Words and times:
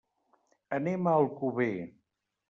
Anem 0.77 1.09
a 1.11 1.13
Alcover. 1.17 1.69